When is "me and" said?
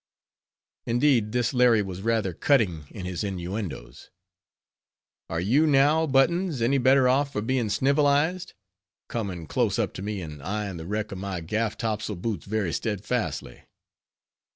10.01-10.41